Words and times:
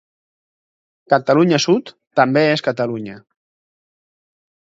Catalunya 1.13 1.59
sud 1.65 1.91
també 2.21 2.43
és 2.55 2.65
Catalunya 2.69 3.19